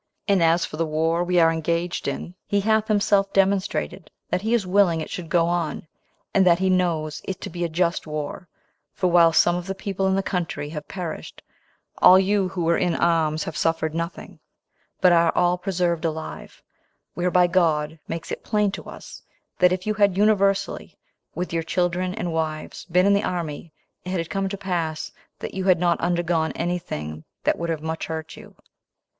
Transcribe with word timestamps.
And 0.27 0.41
as 0.41 0.65
for 0.65 0.77
the 0.77 0.85
war 0.87 1.23
we 1.23 1.39
are 1.39 1.51
engaged 1.51 2.07
in, 2.07 2.33
he 2.47 2.61
hath 2.61 2.87
himself 2.87 3.31
demonstrated 3.33 4.09
that 4.31 4.41
he 4.41 4.55
is 4.55 4.65
willing 4.65 4.99
it 4.99 5.11
should 5.11 5.29
go 5.29 5.45
on, 5.45 5.85
and 6.33 6.43
that 6.43 6.57
he 6.57 6.71
knows 6.71 7.21
it 7.25 7.39
to 7.41 7.51
be 7.51 7.63
a 7.63 7.69
just 7.69 8.07
war; 8.07 8.49
for 8.95 9.11
while 9.11 9.31
some 9.31 9.55
of 9.55 9.67
the 9.67 9.75
people 9.75 10.07
in 10.07 10.15
the 10.15 10.23
country 10.23 10.69
have 10.69 10.87
perished, 10.87 11.43
all 11.99 12.17
you 12.17 12.47
who 12.49 12.63
were 12.63 12.79
in 12.79 12.95
arms 12.95 13.43
have 13.43 13.55
suffered 13.55 13.93
nothing, 13.93 14.39
but 15.01 15.11
are 15.11 15.31
all 15.35 15.55
preserved 15.55 16.03
alive; 16.03 16.63
whereby 17.13 17.45
God 17.45 17.99
makes 18.07 18.31
it 18.31 18.43
plain 18.43 18.71
to 18.71 18.85
us, 18.85 19.21
that 19.59 19.71
if 19.71 19.85
you 19.85 19.93
had 19.93 20.17
universally, 20.17 20.97
with 21.35 21.53
your 21.53 21.61
children 21.61 22.15
and 22.15 22.33
wives, 22.33 22.85
been 22.85 23.05
in 23.05 23.13
the 23.13 23.21
army, 23.23 23.71
it 24.03 24.09
had 24.13 24.31
come 24.31 24.49
to 24.49 24.57
pass 24.57 25.11
that 25.37 25.53
you 25.53 25.65
had 25.65 25.77
not 25.79 26.01
undergone 26.01 26.51
any 26.53 26.79
thing 26.79 27.23
that 27.43 27.59
would 27.59 27.69
have 27.69 27.83
much 27.83 28.07
hurt 28.07 28.35
you. 28.35 28.55